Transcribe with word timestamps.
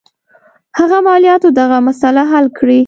هغه 0.79 0.97
مالیاتو 1.07 1.49
دغه 1.59 1.77
مسله 1.87 2.21
حل 2.31 2.45
کړي. 2.57 2.79